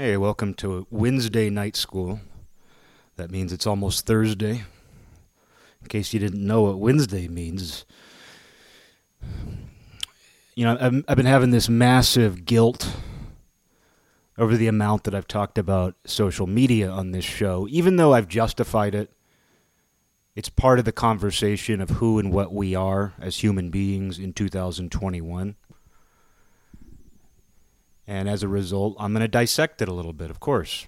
[0.00, 2.20] Hey, welcome to Wednesday night school.
[3.16, 4.62] That means it's almost Thursday.
[5.82, 7.84] In case you didn't know what Wednesday means,
[10.54, 12.94] you know, I've, I've been having this massive guilt
[14.38, 18.28] over the amount that I've talked about social media on this show, even though I've
[18.28, 19.10] justified it.
[20.36, 24.32] It's part of the conversation of who and what we are as human beings in
[24.32, 25.56] 2021.
[28.08, 30.86] And as a result, I'm going to dissect it a little bit, of course.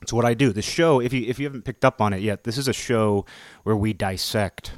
[0.00, 0.52] It's what I do.
[0.52, 2.72] The show, if you if you haven't picked up on it yet, this is a
[2.72, 3.26] show
[3.64, 4.72] where we dissect.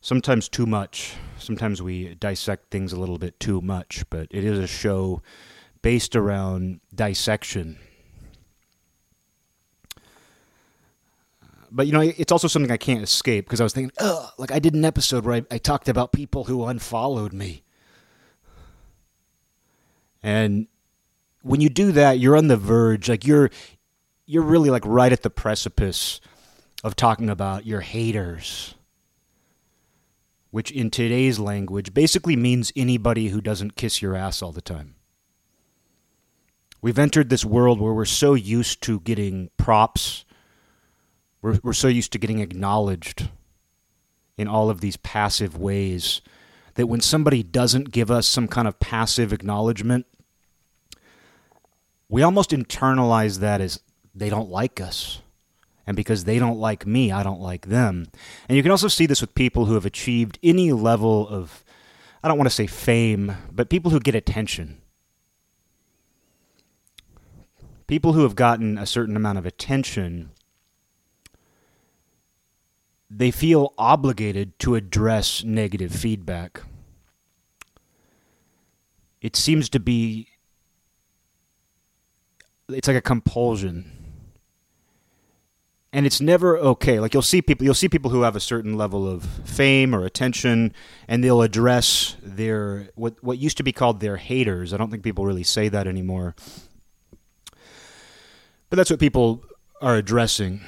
[0.00, 1.14] Sometimes too much.
[1.38, 5.22] Sometimes we dissect things a little bit too much, but it is a show
[5.82, 7.78] based around dissection.
[11.70, 13.92] But you know, it's also something I can't escape because I was thinking,
[14.38, 17.63] like I did an episode where I, I talked about people who unfollowed me.
[20.24, 20.68] And
[21.42, 23.50] when you do that, you're on the verge, like you're
[24.26, 26.18] you're really like right at the precipice
[26.82, 28.74] of talking about your haters.
[30.50, 34.94] Which in today's language basically means anybody who doesn't kiss your ass all the time.
[36.80, 40.24] We've entered this world where we're so used to getting props.
[41.42, 43.28] We're, we're so used to getting acknowledged
[44.38, 46.22] in all of these passive ways
[46.74, 50.06] that when somebody doesn't give us some kind of passive acknowledgement,
[52.14, 53.80] we almost internalize that as
[54.14, 55.20] they don't like us.
[55.84, 58.06] And because they don't like me, I don't like them.
[58.48, 61.64] And you can also see this with people who have achieved any level of,
[62.22, 64.80] I don't want to say fame, but people who get attention.
[67.88, 70.30] People who have gotten a certain amount of attention,
[73.10, 76.62] they feel obligated to address negative feedback.
[79.20, 80.28] It seems to be
[82.68, 83.90] it's like a compulsion.
[85.92, 86.98] And it's never okay.
[86.98, 90.04] Like you'll see people you'll see people who have a certain level of fame or
[90.04, 90.74] attention
[91.06, 94.74] and they'll address their what what used to be called their haters.
[94.74, 96.34] I don't think people really say that anymore.
[98.70, 99.44] But that's what people
[99.80, 100.62] are addressing.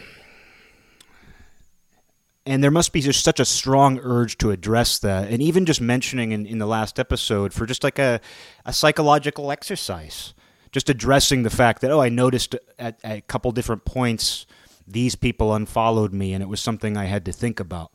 [2.45, 5.29] And there must be just such a strong urge to address that.
[5.29, 8.21] And even just mentioning in, in the last episode for just like a,
[8.65, 10.35] a psychological exercise
[10.77, 14.45] just addressing the fact that oh, I noticed at, at a couple different points
[14.87, 17.93] these people unfollowed me, and it was something I had to think about.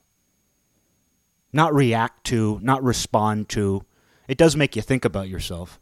[1.53, 3.85] Not react to, not respond to.
[4.27, 5.79] It does make you think about yourself,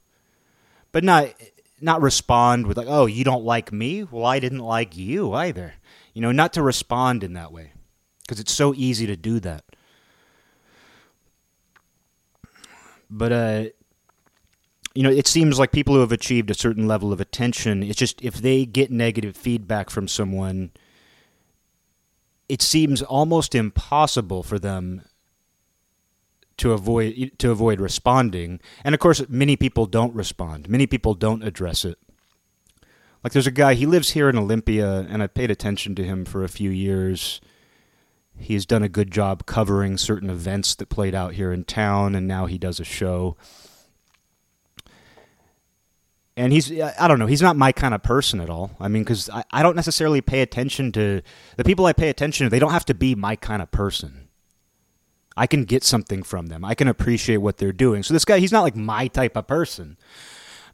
[0.91, 1.33] but not
[1.79, 4.03] not respond with like, "Oh, you don't like me?
[4.03, 5.75] Well, I didn't like you either."
[6.13, 7.71] You know, not to respond in that way
[8.23, 9.63] because it's so easy to do that.
[13.09, 13.63] But uh,
[14.99, 17.97] you know, it seems like people who have achieved a certain level of attention, it's
[17.97, 20.71] just if they get negative feedback from someone,
[22.49, 25.03] it seems almost impossible for them
[26.57, 28.59] to avoid to avoid responding.
[28.83, 30.67] And of course, many people don't respond.
[30.67, 31.97] Many people don't address it.
[33.23, 36.25] Like there's a guy, he lives here in Olympia, and I paid attention to him
[36.25, 37.39] for a few years.
[38.37, 42.27] He's done a good job covering certain events that played out here in town, and
[42.27, 43.37] now he does a show
[46.39, 48.71] and he's I don't know he's not my kind of person at all.
[48.79, 51.21] I mean, because I, I don't necessarily pay attention to
[51.57, 52.49] the people I pay attention to.
[52.49, 54.29] They don't have to be my kind of person.
[55.35, 56.63] I can get something from them.
[56.63, 58.03] I can appreciate what they're doing.
[58.03, 59.97] So this guy, he's not like my type of person,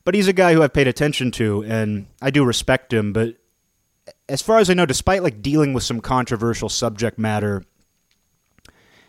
[0.03, 3.11] but he's a guy who I've paid attention to, and I do respect him.
[3.11, 3.35] But
[4.29, 7.63] as far as I know, despite like dealing with some controversial subject matter,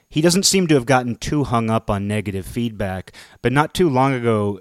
[0.08, 3.12] he doesn't seem to have gotten too hung up on negative feedback.
[3.42, 4.60] But not too long ago,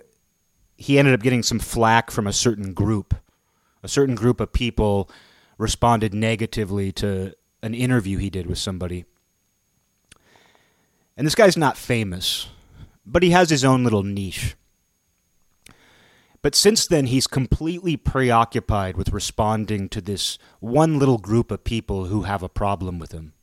[0.76, 3.16] he ended up getting some flack from a certain group.
[3.84, 5.10] A certain group of people
[5.58, 9.06] responded negatively to an interview he did with somebody.
[11.16, 12.48] And this guy's not famous,
[13.06, 14.56] but he has his own little niche.
[16.42, 22.06] But since then, he's completely preoccupied with responding to this one little group of people
[22.06, 23.35] who have a problem with him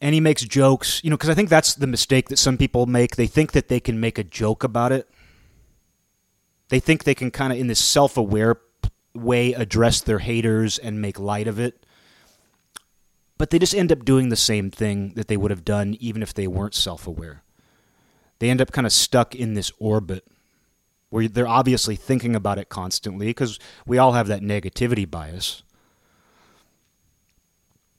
[0.00, 2.86] and he makes jokes, you know, because I think that's the mistake that some people
[2.86, 3.16] make.
[3.16, 5.08] They think that they can make a joke about it.
[6.68, 8.58] They think they can kind of, in this self aware
[9.14, 11.84] way, address their haters and make light of it.
[13.38, 16.22] But they just end up doing the same thing that they would have done even
[16.22, 17.42] if they weren't self aware.
[18.38, 20.24] They end up kind of stuck in this orbit
[21.10, 25.62] where they're obviously thinking about it constantly because we all have that negativity bias.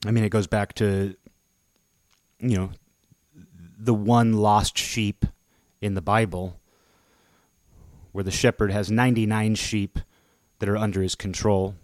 [0.06, 1.16] I mean, it goes back to
[2.40, 2.72] you know,
[3.78, 5.26] the one lost sheep
[5.82, 6.60] in the Bible,
[8.12, 10.00] where the shepherd has 99 sheep
[10.60, 11.76] that are under his control,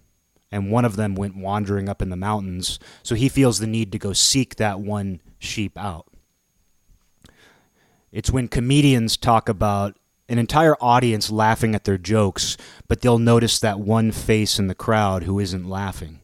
[0.51, 3.91] and one of them went wandering up in the mountains, so he feels the need
[3.91, 6.07] to go seek that one sheep out.
[8.11, 9.97] It's when comedians talk about
[10.27, 14.75] an entire audience laughing at their jokes, but they'll notice that one face in the
[14.75, 16.21] crowd who isn't laughing.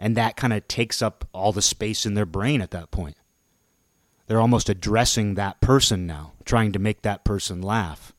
[0.00, 3.16] And that kind of takes up all the space in their brain at that point.
[4.26, 8.12] They're almost addressing that person now, trying to make that person laugh.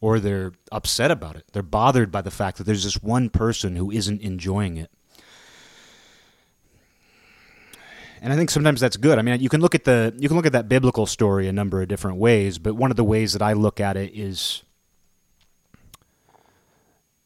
[0.00, 1.44] Or they're upset about it.
[1.52, 4.90] They're bothered by the fact that there's this one person who isn't enjoying it.
[8.22, 9.18] and I think sometimes that's good.
[9.18, 11.52] I mean, you can look at the you can look at that biblical story a
[11.52, 14.62] number of different ways, but one of the ways that I look at it is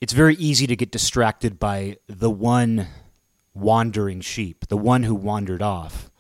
[0.05, 2.89] it's very easy to get distracted by the one
[3.55, 6.11] wandering sheep, the one who wandered off.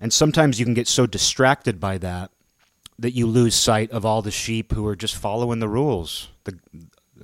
[0.00, 2.32] And sometimes you can get so distracted by that
[2.98, 6.30] that you lose sight of all the sheep who are just following the rules.
[6.42, 6.58] The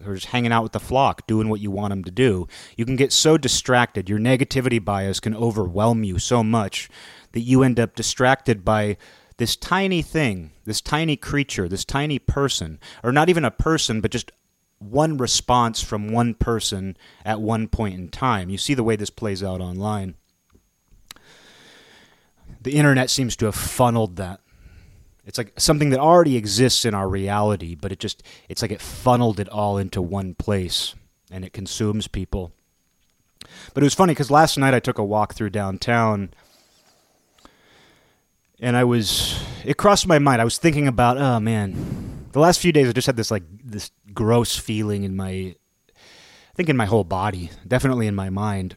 [0.07, 2.47] are just hanging out with the flock, doing what you want them to do.
[2.77, 4.09] You can get so distracted.
[4.09, 6.89] Your negativity bias can overwhelm you so much
[7.33, 8.97] that you end up distracted by
[9.41, 14.11] this tiny thing, this tiny creature, this tiny person, or not even a person, but
[14.11, 14.31] just
[14.79, 16.95] one response from one person
[17.25, 18.51] at one point in time.
[18.51, 20.15] You see the way this plays out online.
[22.61, 24.41] The internet seems to have funneled that
[25.25, 28.83] it's like something that already exists in our reality, but it just it's like it
[28.83, 30.95] funneled it all into one place
[31.31, 32.53] and it consumes people.
[33.73, 36.35] But it was funny because last night I took a walk through downtown
[38.61, 40.41] and I was it crossed my mind.
[40.41, 43.45] I was thinking about, oh man, the last few days I just had this like
[43.65, 45.57] this gross feeling in my
[45.93, 48.77] I think in my whole body, definitely in my mind.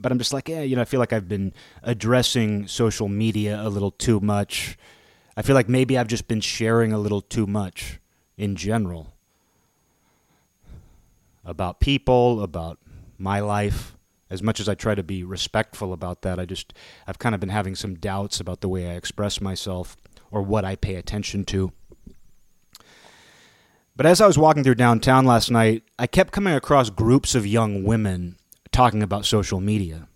[0.00, 1.52] But I'm just like, yeah, you know, I feel like I've been
[1.82, 4.78] addressing social media a little too much
[5.38, 8.00] I feel like maybe I've just been sharing a little too much
[8.36, 9.14] in general
[11.44, 12.80] about people, about
[13.18, 13.96] my life.
[14.30, 16.74] As much as I try to be respectful about that, I just
[17.06, 19.96] I've kind of been having some doubts about the way I express myself
[20.30, 21.72] or what I pay attention to.
[23.96, 27.46] But as I was walking through downtown last night, I kept coming across groups of
[27.46, 28.36] young women
[28.70, 30.08] talking about social media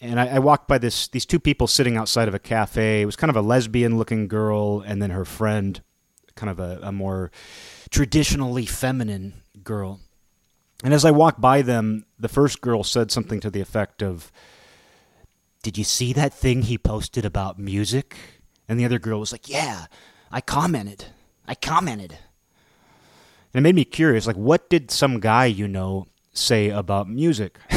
[0.00, 3.02] and I, I, walked by this these two people sitting outside of a cafe.
[3.02, 5.80] It was kind of a lesbian looking girl, and then her friend,
[6.34, 7.30] kind of a, a more
[7.90, 10.00] traditionally feminine girl.
[10.84, 14.30] And as I walked by them, the first girl said something to the effect of,
[15.62, 18.16] "Did you see that thing he posted about music?"
[18.68, 19.86] And the other girl was like, "Yeah,
[20.30, 21.06] I commented.
[21.46, 22.18] I commented."
[23.54, 27.58] And it made me curious, like, what did some guy you know say about music?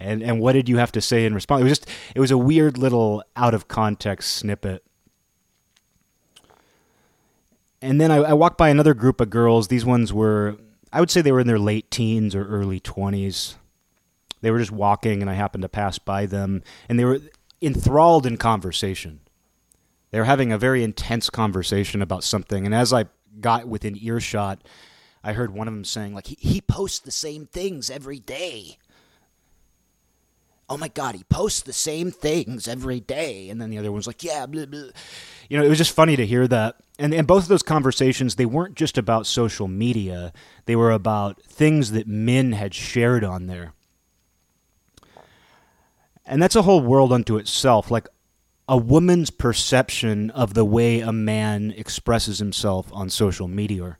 [0.00, 1.60] and and what did you have to say in response?
[1.60, 4.82] It was just it was a weird little out of context snippet.
[7.82, 9.68] And then I, I walked by another group of girls.
[9.68, 10.58] These ones were
[10.92, 13.56] I would say they were in their late teens or early twenties.
[14.40, 17.20] They were just walking, and I happened to pass by them, and they were
[17.60, 19.20] enthralled in conversation.
[20.10, 23.04] They were having a very intense conversation about something, and as I
[23.40, 24.62] got within earshot,
[25.22, 28.78] I heard one of them saying, like, he, he posts the same things every day
[30.70, 34.06] oh my god, he posts the same things every day, and then the other one's
[34.06, 34.88] like, yeah, blah, blah.
[35.48, 36.76] you know, it was just funny to hear that.
[36.98, 40.32] And and both of those conversations, they weren't just about social media;
[40.66, 43.74] they were about things that men had shared on there.
[46.24, 47.90] And that's a whole world unto itself.
[47.90, 48.06] Like
[48.68, 53.98] a woman's perception of the way a man expresses himself on social media.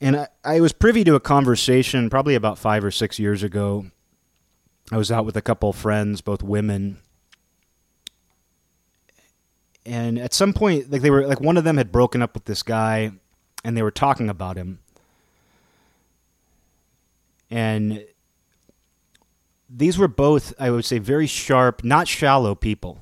[0.00, 3.90] And I, I was privy to a conversation probably about five or six years ago
[4.90, 6.98] I was out with a couple of friends, both women,
[9.84, 12.44] and at some point, like they were like one of them had broken up with
[12.44, 13.12] this guy,
[13.64, 14.78] and they were talking about him,
[17.50, 18.04] and
[19.68, 23.00] these were both, I would say, very sharp, not shallow people.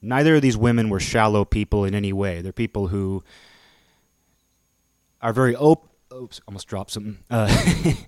[0.00, 2.40] Neither of these women were shallow people in any way.
[2.42, 3.24] They're people who
[5.20, 7.18] are very open oops, almost dropped something.
[7.30, 7.46] Uh,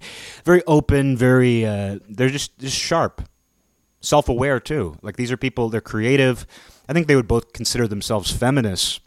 [0.45, 1.65] very open, very.
[1.65, 3.23] Uh, they're just just sharp,
[4.01, 4.97] self aware too.
[5.03, 5.69] Like these are people.
[5.69, 6.47] They're creative.
[6.89, 9.01] I think they would both consider themselves feminists.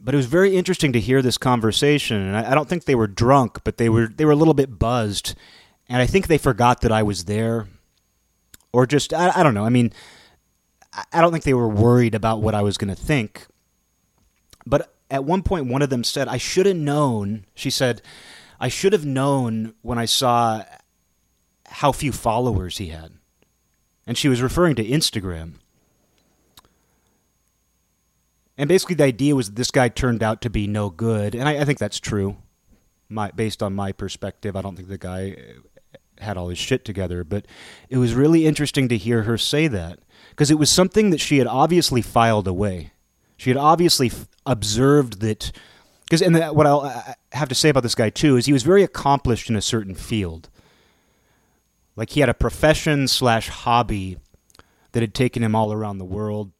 [0.00, 2.94] But it was very interesting to hear this conversation, and I, I don't think they
[2.94, 5.34] were drunk, but they were they were a little bit buzzed,
[5.88, 7.68] and I think they forgot that I was there,
[8.72, 9.64] or just I, I don't know.
[9.64, 9.92] I mean,
[11.12, 13.46] I don't think they were worried about what I was going to think,
[14.64, 17.46] but at one point, one of them said, I should have known.
[17.54, 18.02] She said,
[18.60, 20.64] I should have known when I saw
[21.66, 23.12] how few followers he had.
[24.06, 25.54] And she was referring to Instagram.
[28.56, 31.48] And basically, the idea was that this guy turned out to be no good, and
[31.48, 32.36] I, I think that's true.
[33.08, 36.84] My, based on my perspective, I don't think the guy uh, had all his shit
[36.84, 37.46] together, but
[37.88, 40.00] it was really interesting to hear her say that
[40.30, 42.92] because it was something that she had obviously filed away.
[43.36, 44.10] She had obviously
[44.48, 45.52] observed that
[46.04, 48.52] because and the, what I'll I have to say about this guy too is he
[48.52, 50.48] was very accomplished in a certain field.
[51.94, 54.18] Like he had a profession slash hobby
[54.92, 56.52] that had taken him all around the world.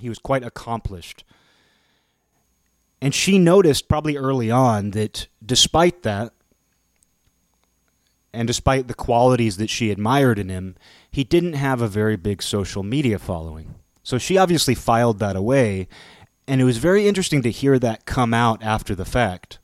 [0.00, 1.24] He was quite accomplished.
[3.00, 6.32] And she noticed probably early on that despite that,
[8.32, 10.76] and despite the qualities that she admired in him,
[11.10, 13.76] he didn't have a very big social media following.
[14.02, 15.88] So she obviously filed that away,
[16.48, 19.58] and it was very interesting to hear that come out after the fact.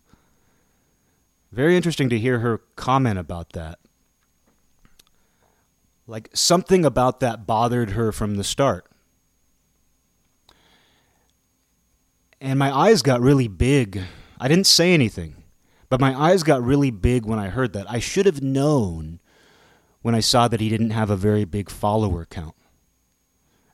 [1.51, 3.79] Very interesting to hear her comment about that.
[6.07, 8.87] Like something about that bothered her from the start.
[12.39, 14.03] And my eyes got really big.
[14.39, 15.43] I didn't say anything,
[15.89, 17.91] but my eyes got really big when I heard that.
[17.91, 19.21] I should have known
[20.03, 22.55] when I saw that he didn't have a very big follower count.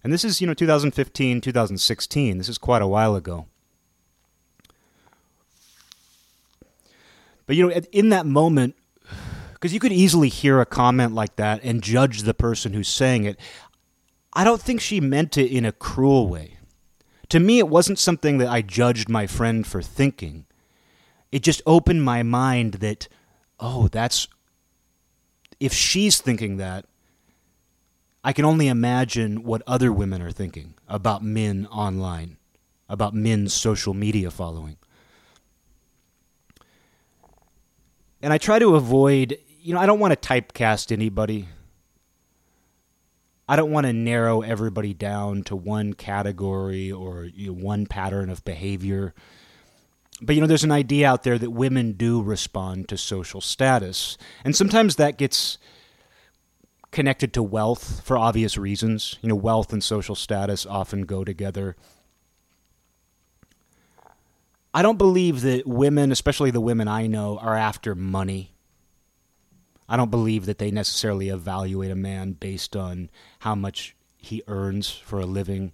[0.02, 2.38] And this is, you know, 2015, 2016.
[2.38, 3.46] This is quite a while ago.
[7.46, 8.76] But, you know, in that moment,
[9.54, 13.24] because you could easily hear a comment like that and judge the person who's saying
[13.24, 13.38] it,
[14.32, 16.56] I don't think she meant it in a cruel way.
[17.28, 20.46] To me, it wasn't something that I judged my friend for thinking.
[21.30, 23.08] It just opened my mind that,
[23.58, 24.28] oh, that's.
[25.58, 26.86] If she's thinking that,
[28.22, 32.36] I can only imagine what other women are thinking about men online,
[32.88, 34.76] about men's social media following.
[38.22, 41.48] And I try to avoid, you know, I don't want to typecast anybody.
[43.48, 48.28] I don't want to narrow everybody down to one category or you know, one pattern
[48.28, 49.14] of behavior.
[50.20, 54.18] But you know, there's an idea out there that women do respond to social status,
[54.44, 55.56] and sometimes that gets
[56.90, 59.18] connected to wealth for obvious reasons.
[59.22, 61.76] You know, wealth and social status often go together.
[64.72, 68.52] I don't believe that women, especially the women I know, are after money.
[69.88, 74.90] I don't believe that they necessarily evaluate a man based on how much he earns
[74.90, 75.72] for a living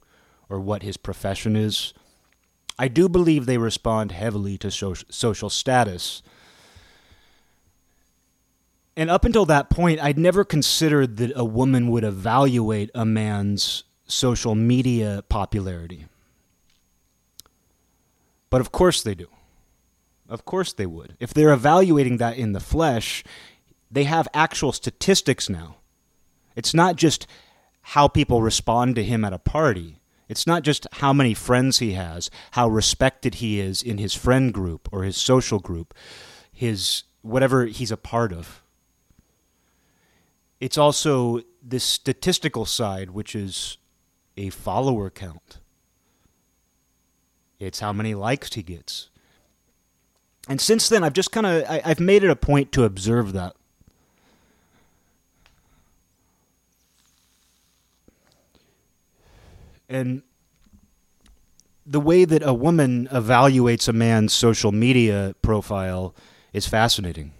[0.48, 1.92] or what his profession is.
[2.78, 6.22] I do believe they respond heavily to social status
[8.96, 13.84] and up until that point, I'd never considered that a woman would evaluate a man's
[14.06, 16.06] social media popularity.
[18.48, 19.28] But of course they do.
[20.28, 21.16] Of course they would.
[21.20, 23.22] If they're evaluating that in the flesh,
[23.90, 25.76] they have actual statistics now.
[26.54, 27.26] It's not just
[27.82, 30.00] how people respond to him at a party.
[30.28, 34.52] It's not just how many friends he has, how respected he is in his friend
[34.54, 35.94] group or his social group,
[36.50, 38.62] his whatever he's a part of
[40.60, 43.76] it's also this statistical side, which is
[44.36, 45.58] a follower count.
[47.58, 49.08] It's how many likes he gets.
[50.48, 53.56] And since then, I've just kind of I've made it a point to observe that.
[59.88, 60.22] And
[61.84, 66.14] the way that a woman evaluates a man's social media profile
[66.52, 67.32] is fascinating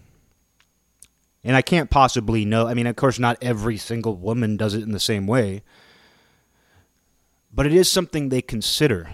[1.47, 2.67] and I can't possibly know.
[2.67, 5.63] I mean, of course, not every single woman does it in the same way,
[7.55, 9.09] but it is something they consider.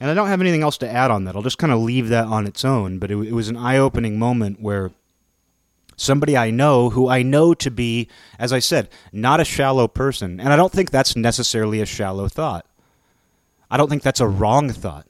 [0.00, 1.36] And I don't have anything else to add on that.
[1.36, 2.98] I'll just kind of leave that on its own.
[2.98, 4.90] But it, it was an eye opening moment where
[5.96, 10.40] somebody I know, who I know to be, as I said, not a shallow person,
[10.40, 12.66] and I don't think that's necessarily a shallow thought.
[13.70, 15.06] I don't think that's a wrong thought.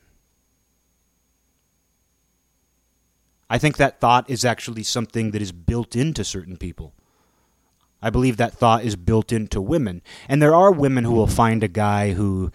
[3.51, 6.93] I think that thought is actually something that is built into certain people.
[8.03, 10.03] I believe that thought is built into women.
[10.29, 12.53] And there are women who will find a guy who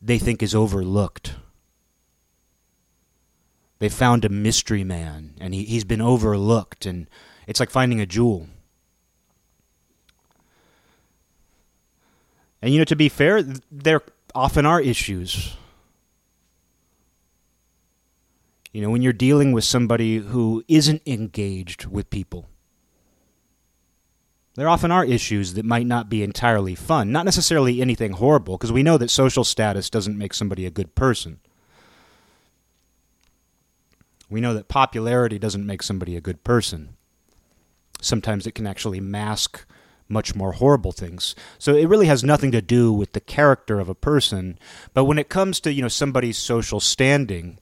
[0.00, 1.34] they think is overlooked.
[3.80, 7.08] They found a mystery man and he, he's been overlooked, and
[7.46, 8.48] it's like finding a jewel.
[12.60, 14.02] And, you know, to be fair, there
[14.34, 15.56] often are issues
[18.72, 22.48] You know, when you're dealing with somebody who isn't engaged with people,
[24.56, 27.12] there often are issues that might not be entirely fun.
[27.12, 30.94] Not necessarily anything horrible, because we know that social status doesn't make somebody a good
[30.94, 31.40] person.
[34.28, 36.96] We know that popularity doesn't make somebody a good person.
[38.00, 39.64] sometimes it can actually mask
[40.08, 41.34] much more horrible things.
[41.58, 44.58] So it really has nothing to do with the character of a person,
[44.94, 47.58] but when it comes to, you know, somebody's social standing,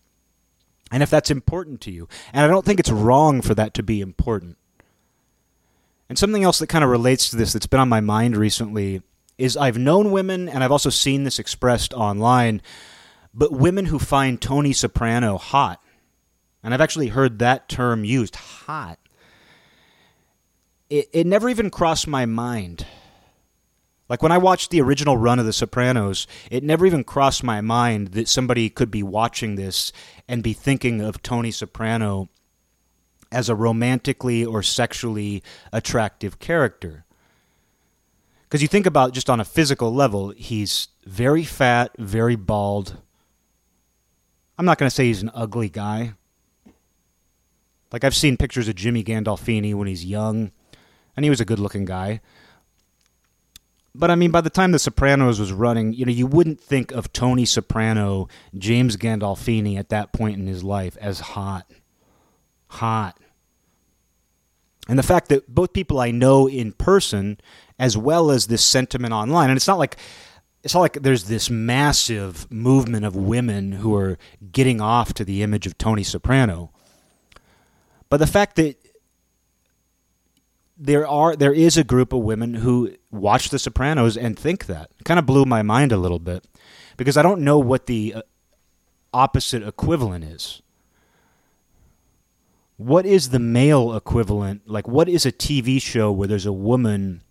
[0.90, 3.83] and if that's important to you, and I don't think it's wrong for that to
[3.83, 4.57] be important.
[6.09, 9.02] And something else that kind of relates to this that's been on my mind recently
[9.38, 12.62] is I've known women and I've also seen this expressed online,
[13.35, 15.83] but women who find Tony Soprano hot.
[16.62, 18.99] And I've actually heard that term used, hot
[20.88, 22.87] it, it never even crossed my mind.
[24.08, 27.60] Like when I watched the original run of The Sopranos, it never even crossed my
[27.60, 29.92] mind that somebody could be watching this
[30.28, 32.28] and be thinking of Tony Soprano
[33.32, 37.04] as a romantically or sexually attractive character.
[38.44, 42.98] Because you think about just on a physical level, he's very fat, very bald.
[44.56, 46.14] I'm not going to say he's an ugly guy.
[47.92, 50.52] Like I've seen pictures of Jimmy Gandolfini when he's young
[51.16, 52.20] and he was a good looking guy.
[53.98, 56.92] But I mean, by the time The Sopranos was running, you know, you wouldn't think
[56.92, 61.70] of Tony Soprano, James Gandolfini at that point in his life as hot.
[62.68, 63.18] Hot.
[64.88, 67.40] And the fact that both people I know in person,
[67.78, 69.96] as well as this sentiment online, and it's not like
[70.62, 74.18] it's not like there's this massive movement of women who are
[74.52, 76.72] getting off to the image of Tony Soprano.
[78.08, 78.76] But the fact that
[80.76, 84.90] there are there is a group of women who watch The Sopranos and think that.
[85.04, 86.45] Kind of blew my mind a little bit
[86.97, 88.23] because I don't know what the uh,
[89.12, 90.62] opposite equivalent is.
[92.76, 94.68] What is the male equivalent?
[94.68, 97.23] Like, what is a TV show where there's a woman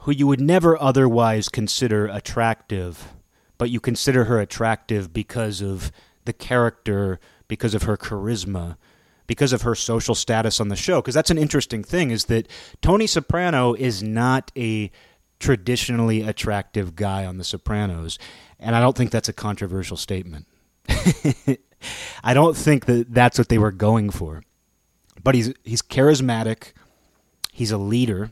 [0.00, 3.12] who you would never otherwise consider attractive,
[3.56, 5.92] but you consider her attractive because of
[6.24, 8.76] the character, because of her charisma,
[9.28, 11.00] because of her social status on the show.
[11.00, 12.48] Because that's an interesting thing is that
[12.82, 14.90] Tony Soprano is not a
[15.38, 18.18] traditionally attractive guy on The Sopranos,
[18.58, 20.48] and I don't think that's a controversial statement.
[22.24, 24.42] I don't think that that's what they were going for.
[25.22, 26.72] But he's he's charismatic.
[27.52, 28.30] He's a leader.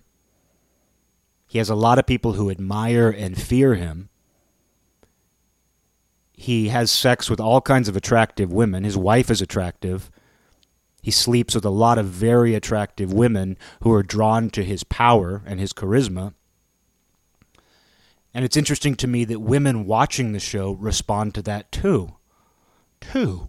[1.47, 4.09] He has a lot of people who admire and fear him.
[6.33, 8.85] He has sex with all kinds of attractive women.
[8.85, 10.11] His wife is attractive.
[11.07, 15.41] He sleeps with a lot of very attractive women who are drawn to his power
[15.47, 16.35] and his charisma.
[18.35, 22.17] And it's interesting to me that women watching the show respond to that too.
[23.01, 23.49] Too.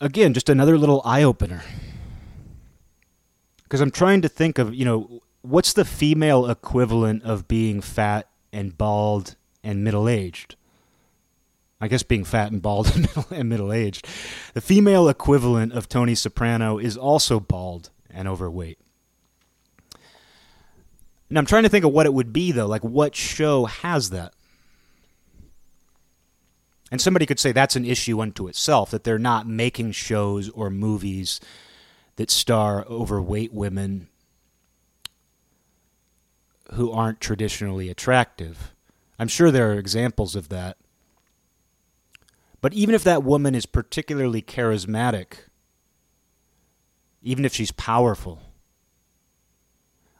[0.00, 1.62] Again, just another little eye opener.
[3.64, 8.30] Because I'm trying to think of, you know, what's the female equivalent of being fat
[8.50, 10.56] and bald and middle aged?
[11.80, 12.92] I guess being fat and bald
[13.30, 14.06] and middle aged.
[14.54, 18.78] The female equivalent of Tony Soprano is also bald and overweight.
[21.28, 22.66] And I'm trying to think of what it would be though.
[22.66, 24.34] Like what show has that?
[26.90, 30.70] And somebody could say that's an issue unto itself that they're not making shows or
[30.70, 31.40] movies
[32.16, 34.08] that star overweight women
[36.74, 38.74] who aren't traditionally attractive.
[39.18, 40.76] I'm sure there are examples of that.
[42.60, 45.44] But even if that woman is particularly charismatic,
[47.22, 48.40] even if she's powerful,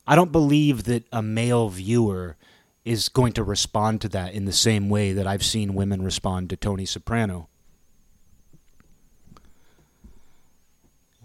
[0.07, 2.37] I don't believe that a male viewer
[2.85, 6.49] is going to respond to that in the same way that I've seen women respond
[6.51, 7.49] to Tony Soprano.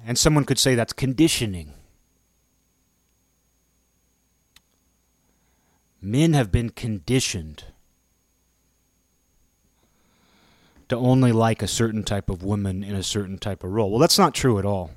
[0.06, 1.74] And someone could say that's conditioning.
[6.02, 7.64] Men have been conditioned
[10.90, 13.92] to only like a certain type of woman in a certain type of role.
[13.92, 14.92] Well, that's not true at all.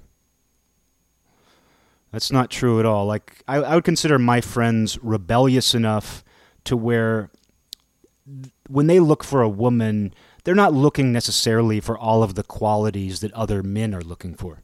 [2.12, 3.06] That's not true at all.
[3.06, 6.24] Like I, I would consider my friends rebellious enough
[6.64, 7.30] to where
[8.68, 13.20] when they look for a woman, they're not looking necessarily for all of the qualities
[13.20, 14.62] that other men are looking for.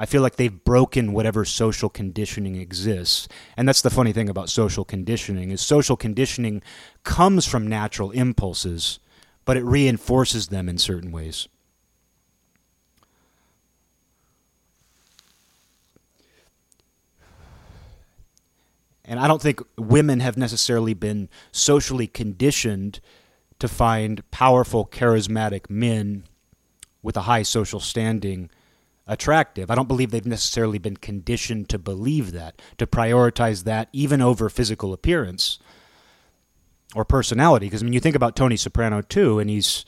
[0.00, 3.26] I feel like they've broken whatever social conditioning exists.
[3.56, 6.62] And that's the funny thing about social conditioning is social conditioning
[7.02, 9.00] comes from natural impulses,
[9.44, 11.48] but it reinforces them in certain ways.
[19.04, 23.00] And I don't think women have necessarily been socially conditioned
[23.58, 26.24] to find powerful, charismatic men
[27.02, 28.50] with a high social standing
[29.08, 29.70] attractive.
[29.70, 34.48] I don't believe they've necessarily been conditioned to believe that, to prioritize that even over
[34.48, 35.58] physical appearance
[36.94, 37.66] or personality.
[37.66, 39.84] Because I mean, you think about Tony Soprano too, and he's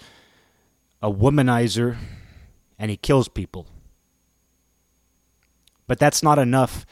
[1.02, 1.96] a womanizer
[2.78, 3.66] and he kills people.
[5.86, 6.86] But that's not enough.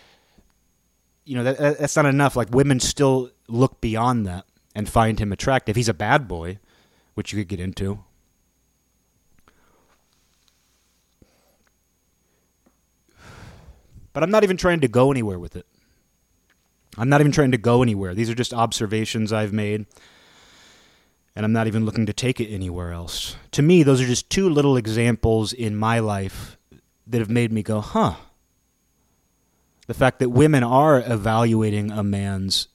[1.24, 2.36] You know, that, that's not enough.
[2.36, 5.76] Like, women still look beyond that and find him attractive.
[5.76, 6.58] He's a bad boy,
[7.14, 8.04] which you could get into.
[14.18, 15.64] But I'm not even trying to go anywhere with it.
[16.96, 18.16] I'm not even trying to go anywhere.
[18.16, 19.86] These are just observations I've made,
[21.36, 23.36] and I'm not even looking to take it anywhere else.
[23.52, 26.58] To me, those are just two little examples in my life
[27.06, 28.14] that have made me go, huh.
[29.86, 32.66] The fact that women are evaluating a man's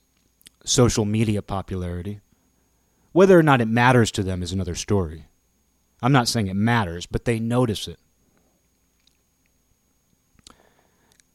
[0.64, 2.22] social media popularity.
[3.12, 5.26] Whether or not it matters to them is another story.
[6.02, 8.00] I'm not saying it matters, but they notice it.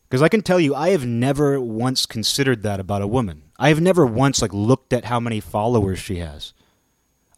[0.08, 3.42] Because I can tell you, I have never once considered that about a woman.
[3.58, 6.54] I have never once like looked at how many followers she has.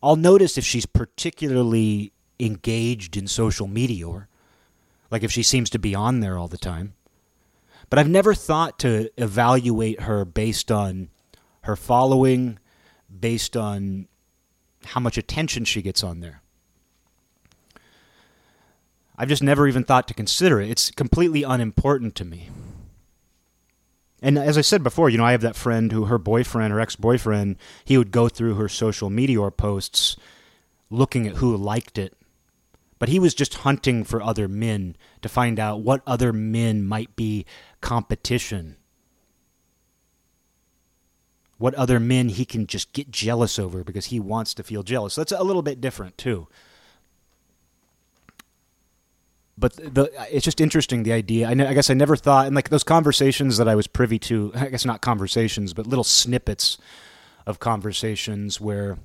[0.02, 4.28] I'll notice if she's particularly engaged in social media or
[5.10, 6.94] like if she seems to be on there all the time.
[7.88, 11.10] But I've never thought to evaluate her based on
[11.62, 12.60] her following,
[13.18, 14.06] based on
[14.84, 16.42] how much attention she gets on there.
[19.20, 20.70] I've just never even thought to consider it.
[20.70, 22.48] It's completely unimportant to me.
[24.22, 26.80] And as I said before, you know, I have that friend who her boyfriend, her
[26.80, 30.16] ex boyfriend, he would go through her social media or posts
[30.88, 32.16] looking at who liked it.
[32.98, 37.14] But he was just hunting for other men to find out what other men might
[37.14, 37.44] be
[37.82, 38.76] competition.
[41.58, 45.14] What other men he can just get jealous over because he wants to feel jealous.
[45.14, 46.48] That's a little bit different, too
[49.60, 51.46] but the uh, it's just interesting the idea.
[51.46, 54.52] I, I, guess I never thought, and like those conversations that I was privy to.
[54.56, 56.78] I guess not conversations, but little snippets
[57.46, 58.98] of conversations where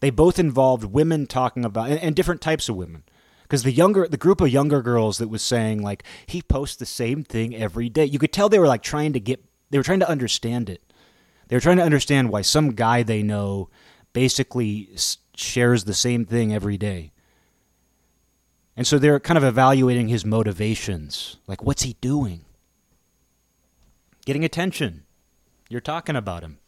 [0.00, 3.04] they both involved women talking about and, and different types of women.
[3.42, 6.86] Because the younger, the group of younger girls that was saying like he posts the
[6.86, 9.84] same thing every day, you could tell they were like trying to get, they were
[9.84, 10.82] trying to understand it.
[11.48, 13.68] They were trying to understand why some guy they know
[14.14, 14.88] basically
[15.36, 17.11] shares the same thing every day
[18.76, 21.36] and so they're kind of evaluating his motivations.
[21.46, 22.44] Like, what's he doing?
[24.24, 25.04] Getting attention.
[25.68, 26.58] You're talking about him.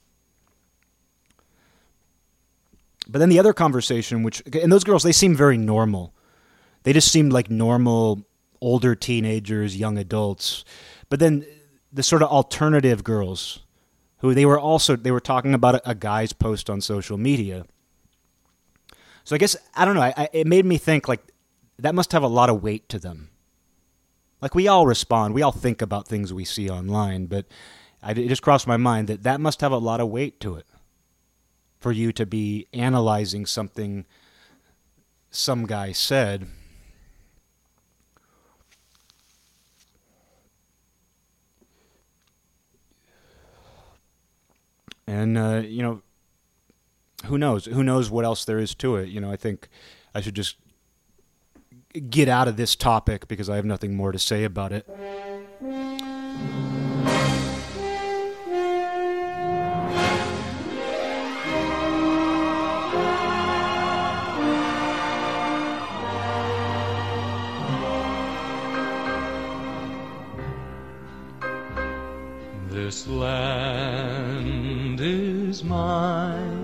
[3.07, 6.14] But then the other conversation, which, and those girls, they seem very normal.
[6.85, 8.27] They just seemed like normal,
[8.61, 10.64] older teenagers, young adults.
[11.11, 11.47] But then
[11.93, 13.61] the sort of alternative girls,
[14.19, 17.67] who they were also, they were talking about a, guy's post on social media.
[19.25, 21.21] So I guess, I don't know, I, I, it made me think like,
[21.79, 23.31] that must have a lot of weight to them.
[24.41, 27.47] Like we all respond, we all think about things we see online, but
[28.03, 30.55] I, it just crossed my mind that that must have a lot of weight to
[30.57, 30.67] it
[31.79, 34.05] for you to be analyzing something
[35.31, 36.47] some guy said.
[45.07, 46.03] And, uh, you know,
[47.27, 47.67] who knows?
[47.67, 49.09] Who knows what else there is to it?
[49.09, 49.69] You know, I think
[50.15, 50.57] I should just
[51.95, 54.87] get out of this topic because I have nothing more to say about it.
[72.71, 76.63] This land is mine.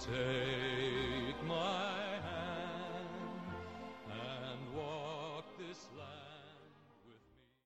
[0.00, 0.63] take.